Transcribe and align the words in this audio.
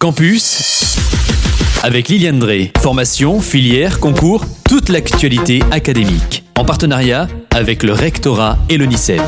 Campus 0.00 0.96
avec 1.82 2.08
Liliane 2.08 2.38
Drey. 2.38 2.72
Formation, 2.78 3.40
filière, 3.40 4.00
concours, 4.00 4.44
toute 4.68 4.88
l'actualité 4.88 5.60
académique. 5.70 6.44
En 6.58 6.64
partenariat 6.64 7.28
avec 7.54 7.82
le 7.82 7.92
rectorat 7.92 8.58
et 8.68 8.78
l'ONICEP. 8.78 9.22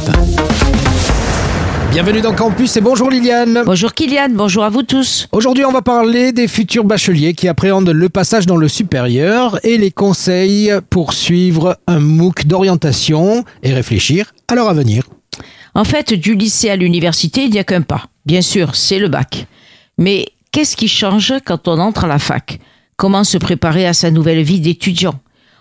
Bienvenue 1.90 2.20
dans 2.20 2.34
Campus 2.34 2.76
et 2.76 2.80
bonjour 2.80 3.10
Liliane. 3.10 3.62
Bonjour 3.64 3.94
Kylian, 3.94 4.30
bonjour 4.30 4.64
à 4.64 4.68
vous 4.68 4.82
tous. 4.82 5.28
Aujourd'hui, 5.32 5.64
on 5.64 5.72
va 5.72 5.82
parler 5.82 6.32
des 6.32 6.48
futurs 6.48 6.84
bacheliers 6.84 7.34
qui 7.34 7.48
appréhendent 7.48 7.90
le 7.90 8.08
passage 8.08 8.46
dans 8.46 8.56
le 8.56 8.68
supérieur 8.68 9.58
et 9.64 9.78
les 9.78 9.90
conseils 9.90 10.72
pour 10.90 11.12
suivre 11.12 11.78
un 11.86 12.00
MOOC 12.00 12.46
d'orientation 12.46 13.44
et 13.62 13.72
réfléchir 13.72 14.32
à 14.48 14.54
leur 14.54 14.68
avenir. 14.68 15.04
En 15.74 15.84
fait, 15.84 16.12
du 16.12 16.34
lycée 16.34 16.70
à 16.70 16.76
l'université, 16.76 17.44
il 17.44 17.50
n'y 17.50 17.58
a 17.58 17.64
qu'un 17.64 17.82
pas. 17.82 18.06
Bien 18.26 18.42
sûr, 18.42 18.74
c'est 18.74 18.98
le 18.98 19.08
bac. 19.08 19.46
Mais 19.96 20.26
qu'est-ce 20.58 20.76
qui 20.76 20.88
change 20.88 21.34
quand 21.44 21.68
on 21.68 21.78
entre 21.78 22.06
à 22.06 22.08
la 22.08 22.18
fac? 22.18 22.58
Comment 22.96 23.22
se 23.22 23.38
préparer 23.38 23.86
à 23.86 23.92
sa 23.92 24.10
nouvelle 24.10 24.42
vie 24.42 24.58
d'étudiant? 24.58 25.14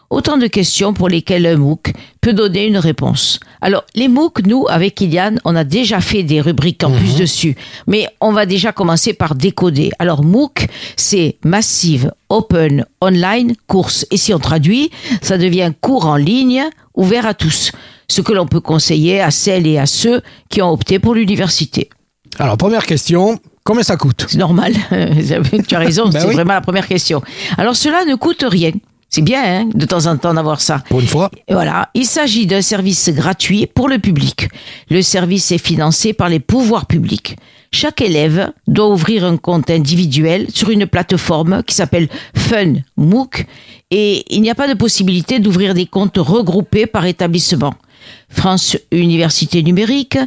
Autant 0.10 0.38
de 0.38 0.48
questions 0.48 0.96
pour 0.96 1.08
lesquelles 1.08 1.46
un 1.46 1.56
MOOC 1.56 1.94
peut 2.20 2.34
donner 2.34 2.66
une 2.66 2.80
réponse. 2.80 3.40
Alors, 3.62 3.84
les 3.94 4.08
MOOC, 4.08 4.48
nous, 4.48 4.66
avec 4.68 4.96
Kylian, 4.96 5.36
on 5.46 5.56
a 5.56 5.64
déjà 5.64 6.02
fait 6.02 6.24
des 6.24 6.42
rubriques 6.42 6.84
en 6.84 6.90
plus 6.90 7.16
dessus. 7.16 7.56
Mais 7.86 8.08
on 8.22 8.32
va 8.32 8.48
déjà 8.48 8.72
commencer 8.72 9.14
par 9.14 9.36
décoder. 9.36 9.92
Alors, 10.00 10.24
MOOC, 10.24 10.66
c'est 10.96 11.38
Massive 11.46 12.12
Open 12.30 12.84
Online 13.00 13.54
Course. 13.68 14.08
Et 14.10 14.18
si 14.18 14.34
on 14.34 14.40
traduit, 14.40 14.90
ça 15.22 15.38
devient 15.38 15.74
cours 15.80 16.08
en 16.08 16.16
ligne, 16.16 16.64
ouvert 16.96 17.28
à 17.28 17.36
tous. 17.36 17.72
Ce 18.10 18.22
que 18.22 18.34
l'on 18.34 18.48
peut 18.48 18.62
conseiller 18.62 19.22
à 19.22 19.30
celles 19.30 19.68
et 19.68 19.78
à 19.78 19.86
ceux 19.86 20.24
qui 20.50 20.64
ont 20.64 20.72
opté 20.72 20.98
pour 20.98 21.14
l'université. 21.14 21.88
Alors, 22.40 22.58
première 22.58 22.88
question, 22.88 23.40
combien 23.68 23.84
ça 23.84 23.98
coûte 23.98 24.26
C'est 24.30 24.38
normal. 24.38 24.74
tu 25.68 25.76
as 25.76 25.80
raison, 25.80 26.08
Ben 26.08 26.22
c'est 26.22 26.28
oui. 26.28 26.34
vraiment 26.36 26.54
la 26.54 26.62
première 26.62 26.88
question. 26.88 27.22
Alors 27.58 27.76
cela 27.76 28.06
ne 28.06 28.16
coûte 28.16 28.46
rien. 28.48 28.72
C'est 29.10 29.22
bien 29.22 29.42
hein, 29.44 29.70
de 29.74 29.86
temps 29.86 30.06
en 30.06 30.18
temps 30.18 30.34
d'avoir 30.34 30.62
ça. 30.62 30.84
Pour 30.90 31.02
une 31.02 31.08
fois 31.08 31.30
Et 31.48 31.54
Voilà, 31.54 31.90
il 31.94 32.06
s'agit 32.06 32.46
d'un 32.46 32.62
service 32.62 33.10
gratuit 33.10 33.68
pour 33.68 33.90
le 33.90 34.00
public. 34.00 34.48
Le 34.90 35.02
service 35.02 35.52
est 35.52 35.58
financé 35.58 36.14
par 36.14 36.30
les 36.30 36.40
pouvoirs 36.40 36.86
publics. 36.86 37.36
Chaque 37.72 38.02
élève 38.02 38.52
doit 38.68 38.90
ouvrir 38.90 39.26
un 39.26 39.36
compte 39.38 39.70
individuel 39.70 40.48
sur 40.54 40.70
une 40.70 40.88
plateforme 40.88 41.62
qui 41.64 41.76
s'appelle 41.76 42.08
Fun 42.36 42.76
MOOC 42.96 43.46
et 43.92 44.24
il 44.34 44.42
n'y 44.42 44.50
a 44.50 44.56
pas 44.56 44.68
de 44.70 44.74
possibilité 44.74 45.40
d'ouvrir 45.40 45.74
des 45.74 45.86
comptes 45.86 46.18
regroupés 46.18 46.86
par 46.86 47.06
établissement. 47.06 47.74
France 48.30 48.78
Université 48.92 49.62
Numérique 49.64 50.18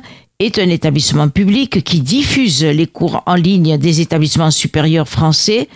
est 0.41 0.59
un 0.59 0.69
établissement 0.71 1.29
public 1.29 1.85
qui 1.85 2.01
diffuse 2.01 2.65
les 2.65 2.87
cours 2.87 3.23
en 3.27 3.35
ligne 3.35 3.77
des 3.77 4.01
établissements 4.01 4.51
supérieurs 4.51 5.09
français, 5.09 5.69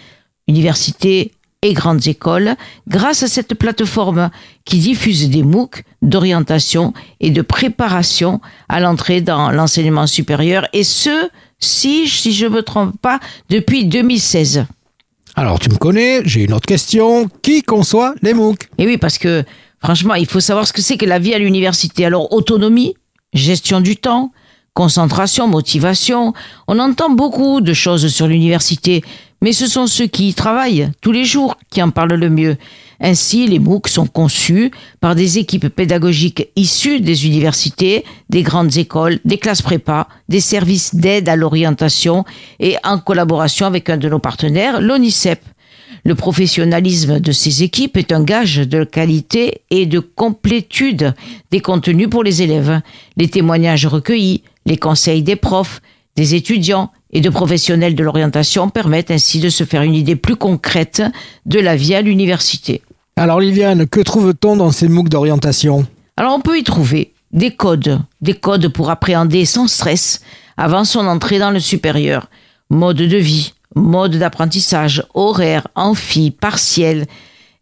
universités 0.49 1.33
et 1.63 1.75
grandes 1.75 2.07
écoles, 2.09 2.57
grâce 2.89 3.23
à 3.23 3.29
cette 3.29 3.55
plateforme 3.55 4.31
qui 4.65 4.79
diffuse 4.79 5.29
des 5.29 5.43
MOOC 5.43 5.85
d'orientation 6.03 6.93
et 7.21 7.31
de 7.31 7.43
préparation 7.43 8.41
à 8.69 8.81
l'entrée 8.81 9.21
dans 9.21 9.51
l'enseignement 9.51 10.07
supérieur, 10.07 10.67
et 10.73 10.83
ce, 10.83 11.29
si, 11.59 12.09
si 12.09 12.33
je 12.33 12.47
ne 12.47 12.51
me 12.51 12.63
trompe 12.63 12.99
pas, 13.01 13.21
depuis 13.51 13.87
2016. 13.87 14.67
Alors, 15.37 15.59
tu 15.59 15.69
me 15.69 15.77
connais, 15.77 16.23
j'ai 16.25 16.45
une 16.45 16.53
autre 16.53 16.67
question. 16.67 17.29
Qui 17.43 17.63
conçoit 17.63 18.15
les 18.23 18.35
MOOC? 18.35 18.69
Et 18.79 18.87
oui, 18.87 18.99
parce 18.99 19.19
que 19.19 19.43
franchement, 19.83 20.15
il 20.15 20.27
faut 20.27 20.41
savoir 20.41 20.67
ce 20.67 20.73
que 20.73 20.81
c'est 20.81 20.97
que 20.97 21.07
la 21.07 21.19
vie 21.19 21.35
à 21.35 21.39
l'université. 21.39 22.05
Alors, 22.07 22.33
autonomie, 22.33 22.95
gestion 23.33 23.81
du 23.81 23.97
temps, 23.97 24.33
concentration, 24.75 25.47
motivation. 25.47 26.35
On 26.67 26.79
entend 26.79 27.11
beaucoup 27.11 27.61
de 27.61 27.73
choses 27.73 28.09
sur 28.09 28.27
l'université, 28.27 29.03
mais 29.41 29.53
ce 29.53 29.67
sont 29.67 29.87
ceux 29.87 30.07
qui 30.07 30.29
y 30.29 30.35
travaillent 30.35 30.91
tous 31.01 31.13
les 31.13 31.25
jours 31.25 31.57
qui 31.71 31.83
en 31.83 31.91
parlent 31.91 32.15
le 32.15 32.31
mieux. 32.31 32.57
Ainsi, 33.01 33.47
les 33.47 33.59
MOOC 33.59 33.89
sont 33.89 34.07
conçus 34.07 34.71
par 35.01 35.15
des 35.15 35.39
équipes 35.39 35.69
pédagogiques 35.69 36.49
issues 36.57 37.01
des 37.01 37.27
universités, 37.27 38.05
des 38.31 38.43
grandes 38.43 38.77
écoles, 38.77 39.19
des 39.25 39.39
classes 39.39 39.63
prépa, 39.63 40.09
des 40.29 40.41
services 40.41 40.95
d'aide 40.95 41.29
à 41.29 41.37
l'orientation 41.37 42.25
et 42.61 42.77
en 42.85 42.99
collaboration 42.99 43.67
avec 43.67 43.91
un 43.91 43.97
de 43.97 44.09
nos 44.09 44.21
partenaires, 44.21 44.81
l'ONICEP. 44.81 45.41
Le 46.07 46.15
professionnalisme 46.15 47.19
de 47.19 47.33
ces 47.33 47.63
équipes 47.63 47.97
est 47.97 48.13
un 48.13 48.23
gage 48.23 48.57
de 48.57 48.85
qualité 48.85 49.63
et 49.71 49.87
de 49.87 50.01
complétude 50.01 51.15
des 51.51 51.61
contenus 51.61 52.11
pour 52.11 52.23
les 52.23 52.43
élèves. 52.43 52.83
Les 53.17 53.29
témoignages 53.29 53.87
recueillis, 53.87 54.43
les 54.67 54.77
conseils 54.77 55.23
des 55.23 55.37
profs, 55.37 55.81
des 56.15 56.35
étudiants 56.35 56.93
et 57.11 57.23
de 57.23 57.31
professionnels 57.31 57.95
de 57.95 58.05
l'orientation 58.05 58.69
permettent 58.69 59.11
ainsi 59.11 59.41
de 59.41 59.49
se 59.49 59.65
faire 59.65 59.81
une 59.81 59.95
idée 59.95 60.15
plus 60.15 60.37
concrète 60.37 61.03
de 61.47 61.59
la 61.59 61.75
vie 61.75 61.95
à 61.95 62.03
l'université. 62.03 62.83
Alors 63.17 63.41
Liliane, 63.41 63.87
que 63.87 64.01
trouve-t-on 64.01 64.57
dans 64.57 64.73
ces 64.73 64.89
MOOC 64.89 65.09
d'orientation? 65.09 65.87
Alors 66.19 66.35
on 66.35 66.41
peut 66.41 66.59
y 66.59 66.65
trouver 66.65 67.15
des 67.33 67.53
codes, 67.53 67.99
des 68.21 68.35
codes 68.35 68.69
pour 68.69 68.91
appréhender 68.91 69.47
sans 69.47 69.69
stress 69.69 70.21
avant 70.59 70.85
son 70.85 71.07
entrée 71.07 71.39
dans 71.39 71.51
le 71.51 71.61
supérieur, 71.61 72.29
mode 72.69 72.99
de 72.99 73.17
vie, 73.17 73.54
mode 73.75 74.17
d'apprentissage, 74.17 75.05
horaire, 75.15 75.69
amphi, 75.75 76.31
partiel. 76.31 77.07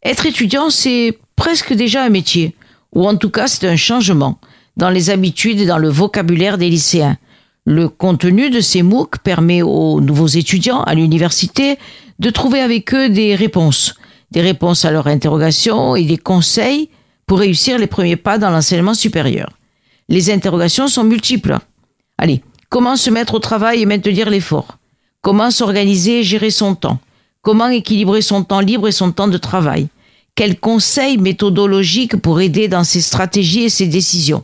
Être 0.04 0.26
étudiant, 0.26 0.70
c'est 0.70 1.18
presque 1.36 1.72
déjà 1.72 2.04
un 2.04 2.08
métier, 2.08 2.54
ou 2.94 3.06
en 3.06 3.16
tout 3.16 3.30
cas 3.30 3.48
c'est 3.48 3.68
un 3.68 3.76
changement 3.76 4.38
dans 4.76 4.90
les 4.90 5.10
habitudes 5.10 5.60
et 5.60 5.66
dans 5.66 5.78
le 5.78 5.88
vocabulaire 5.88 6.58
des 6.58 6.68
lycéens. 6.68 7.18
Le 7.64 7.88
contenu 7.88 8.50
de 8.50 8.60
ces 8.60 8.82
MOOC 8.82 9.18
permet 9.18 9.62
aux 9.62 10.00
nouveaux 10.00 10.26
étudiants 10.26 10.82
à 10.82 10.94
l'université 10.94 11.78
de 12.18 12.30
trouver 12.30 12.60
avec 12.60 12.92
eux 12.94 13.08
des 13.08 13.34
réponses, 13.34 13.94
des 14.30 14.40
réponses 14.40 14.84
à 14.84 14.90
leurs 14.90 15.06
interrogations 15.06 15.94
et 15.94 16.04
des 16.04 16.16
conseils 16.16 16.88
pour 17.26 17.38
réussir 17.38 17.78
les 17.78 17.86
premiers 17.86 18.16
pas 18.16 18.38
dans 18.38 18.50
l'enseignement 18.50 18.94
supérieur. 18.94 19.50
Les 20.08 20.30
interrogations 20.30 20.88
sont 20.88 21.04
multiples. 21.04 21.58
Allez, 22.18 22.42
comment 22.68 22.96
se 22.96 23.10
mettre 23.10 23.34
au 23.34 23.38
travail 23.38 23.82
et 23.82 23.86
maintenir 23.86 24.28
l'effort? 24.28 24.78
Comment 25.22 25.52
s'organiser 25.52 26.18
et 26.18 26.22
gérer 26.24 26.50
son 26.50 26.74
temps? 26.74 26.98
Comment 27.42 27.68
équilibrer 27.68 28.22
son 28.22 28.42
temps 28.42 28.58
libre 28.58 28.88
et 28.88 28.92
son 28.92 29.12
temps 29.12 29.28
de 29.28 29.38
travail? 29.38 29.86
Quels 30.34 30.58
conseils 30.58 31.16
méthodologiques 31.16 32.16
pour 32.16 32.40
aider 32.40 32.66
dans 32.66 32.82
ses 32.82 33.00
stratégies 33.00 33.62
et 33.62 33.68
ses 33.68 33.86
décisions? 33.86 34.42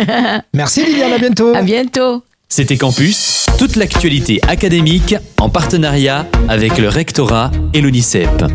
Voilà. 0.06 0.44
Merci 0.54 0.86
Liliane, 0.86 1.14
à 1.14 1.18
bientôt. 1.18 1.54
à 1.56 1.62
bientôt. 1.62 2.24
C'était 2.50 2.78
Campus, 2.78 3.46
toute 3.60 3.76
l'actualité 3.76 4.40
académique 4.48 5.16
en 5.38 5.50
partenariat 5.50 6.26
avec 6.48 6.78
le 6.78 6.88
rectorat 6.88 7.52
et 7.74 7.82
l'ONICEP. 7.82 8.46